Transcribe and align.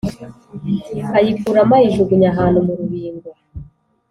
ayikuramo 1.17 1.73
ayijugunya 1.79 2.27
ahantu 2.33 2.57
mu 2.65 2.73
rubingo 2.79 3.29